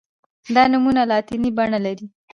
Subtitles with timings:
[0.55, 2.05] دا نومونه لاتیني بڼه لري.